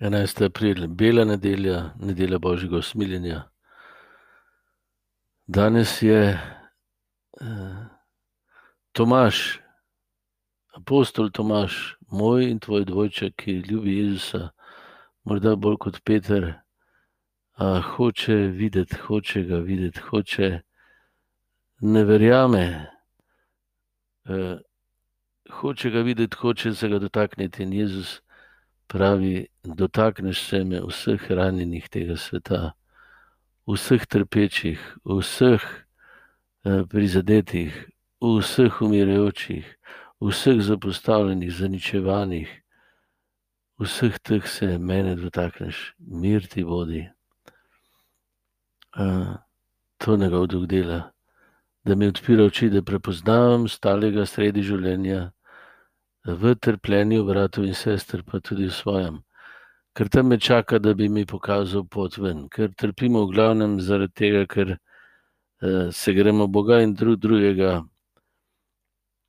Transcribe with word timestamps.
11. 0.00 0.42
april, 0.42 0.86
bela 0.88 1.24
nedelja, 1.24 1.94
nedelja 1.98 2.38
Božjega 2.38 2.76
usmiljenja. 2.76 3.42
Danes 5.46 6.02
je 6.02 6.38
uh, 7.40 7.86
Tomaš, 8.92 9.60
apostol 10.76 11.30
Tomaš, 11.30 11.96
moj 12.12 12.46
in 12.50 12.60
tvoj 12.60 12.84
dvojček, 12.84 13.34
ki 13.36 13.52
ljubi 13.66 13.96
Jezusa, 13.98 14.50
morda 15.24 15.56
bolj 15.56 15.76
kot 15.82 15.98
Peter, 16.04 16.46
uh, 17.58 17.82
hoče 17.96 18.36
videti, 18.54 18.94
hoče 18.94 19.42
ga 19.50 19.58
videti, 19.58 20.00
hoče 20.10 20.60
ne 21.80 22.04
verjame. 22.04 22.86
Uh, 24.30 24.62
hoče 25.50 25.90
ga 25.90 26.06
videti, 26.06 26.36
hoče 26.36 26.74
se 26.74 26.88
ga 26.88 26.98
dotakniti 26.98 27.62
in 27.62 27.72
Jezus 27.72 28.20
pravi, 28.88 29.46
dotakneš 29.64 30.42
se 30.48 30.64
me 30.64 30.80
vseh 30.80 31.30
ranjenih 31.30 31.88
tega 31.88 32.16
sveta, 32.16 32.72
vseh 33.68 34.06
trpečih, 34.06 34.80
vseh 35.04 35.62
eh, 36.64 36.82
prizadetih, 36.88 37.74
vseh 38.20 38.82
umirajočih, 38.82 39.66
vseh 40.20 40.62
zapostavljenih, 40.62 41.52
zaničevanih, 41.52 42.48
vseh 43.78 44.18
teh 44.18 44.48
se 44.48 44.78
mene 44.78 45.14
dotakneš, 45.16 45.94
mir 45.98 46.46
ti 46.46 46.62
vodi. 46.62 47.08
Uh, 48.98 49.36
to 49.98 50.16
njegov 50.16 50.46
duh 50.46 50.66
dela, 50.66 51.12
da 51.84 51.94
mi 51.94 52.06
odpira 52.06 52.44
oči, 52.44 52.70
da 52.70 52.82
prepoznavam 52.82 53.68
stalega 53.68 54.26
sredi 54.26 54.62
življenja, 54.62 55.30
v 56.28 56.54
trpljenju 56.54 57.24
bratov 57.24 57.64
in 57.64 57.74
sester, 57.74 58.22
pa 58.22 58.40
tudi 58.40 58.68
v 58.68 58.74
svojem. 58.74 59.22
Ker 59.96 60.08
tam 60.08 60.28
me 60.28 60.38
čaka, 60.38 60.78
da 60.78 60.94
bi 60.94 61.08
mi 61.08 61.26
pokazal 61.26 61.86
pot 61.88 62.18
ven, 62.18 62.48
ker 62.48 62.68
trpimo 62.76 63.24
v 63.26 63.32
glavnem 63.32 63.80
zaradi 63.80 64.12
tega, 64.14 64.44
ker 64.46 64.76
uh, 64.76 65.88
se 65.90 66.12
gremo 66.12 66.46
Boga 66.46 66.82
in 66.84 66.94
drug 66.94 67.18
drugega, 67.18 67.82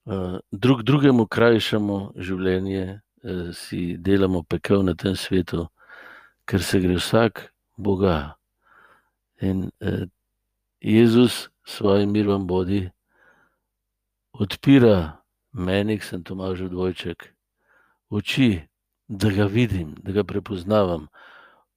uh, 0.06 0.38
drug 0.52 0.84
drugemu 0.84 1.26
krajšamo 1.28 2.00
življenje, 2.20 3.00
uh, 3.00 3.50
si 3.56 3.96
delamo 3.98 4.44
pekel 4.44 4.84
na 4.84 4.94
tem 4.94 5.16
svetu, 5.16 5.70
ker 6.46 6.64
se 6.64 6.84
gre 6.84 7.00
vsak 7.00 7.48
Boga. 7.78 8.36
In 9.42 9.72
uh, 9.80 10.04
Jezus 10.84 11.48
s 11.64 11.78
svojim 11.80 12.12
mirom 12.12 12.48
bodi 12.48 12.90
odpira 14.34 15.19
meni, 15.52 16.00
ki 16.00 16.06
sem 16.06 16.24
Tomaž 16.24 16.62
Dvojček, 16.70 17.34
oči, 18.10 18.68
da 19.08 19.30
ga 19.30 19.46
vidim, 19.46 19.96
da 20.04 20.12
ga 20.12 20.24
prepoznavam, 20.24 21.08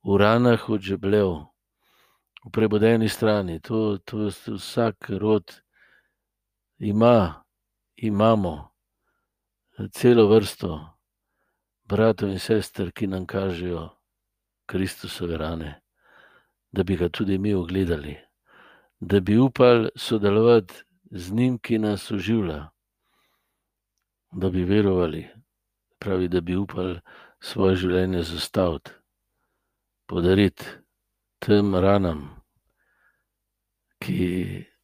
v 0.05 0.19
ranah 0.19 0.69
od 0.69 0.81
žeblev, 0.81 1.49
v 2.45 2.51
prebodeni 2.53 3.09
strani. 3.09 3.61
To, 3.61 3.99
to 4.05 4.29
vsak 4.29 5.09
rod 5.09 5.63
ima, 6.79 7.45
imamo 7.97 8.73
celo 9.93 10.29
vrsto 10.29 10.99
bratov 11.85 12.31
in 12.31 12.39
sester, 12.39 12.93
ki 12.93 13.07
nam 13.07 13.27
kažejo 13.27 13.89
Kristusove 14.67 15.37
rane, 15.39 15.81
da 16.73 16.83
bi 16.83 16.97
ga 16.97 17.09
tudi 17.09 17.39
mi 17.39 17.55
ogledali, 17.55 18.17
da 19.01 19.21
bi 19.21 19.39
upali 19.39 19.89
sodelovati 19.97 20.75
z 21.11 21.33
njim, 21.33 21.59
ki 21.59 21.79
nas 21.79 22.11
oživlja 22.11 22.72
da 24.33 24.51
bi 24.51 24.65
verovali, 24.65 25.29
pravi, 25.99 26.29
da 26.29 26.41
bi 26.41 26.57
upali 26.57 27.01
svoje 27.41 27.77
življenje 27.77 28.23
zastaviti, 28.23 28.91
podariti 30.07 30.65
tem 31.39 31.75
ranam, 31.75 32.23
ki 34.03 34.23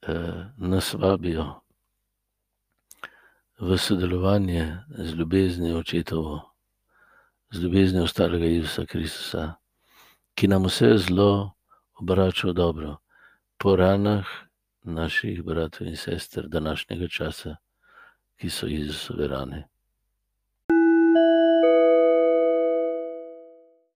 eh, 0.08 0.44
nas 0.56 0.92
vabijo 0.94 1.46
v 3.58 3.78
sodelovanje 3.78 4.84
z 4.88 5.14
ljubeznijo 5.18 5.78
očetovo, 5.78 6.40
z 7.50 7.62
ljubeznijo 7.62 8.06
starega 8.06 8.46
Jezusa 8.46 8.84
Kristusa, 8.86 9.54
ki 10.34 10.48
nam 10.48 10.68
vse 10.68 10.92
zelo 10.98 11.54
obrača 11.98 12.52
v 12.52 12.54
dobro, 12.54 12.96
po 13.58 13.74
ranah 13.76 14.26
naših 14.84 15.42
bratov 15.42 15.86
in 15.86 15.96
sester 15.96 16.46
današnjega 16.48 17.08
časa 17.08 17.56
ki 18.38 18.48
so 18.50 18.66
Jezusove 18.66 19.26
rane. 19.30 19.68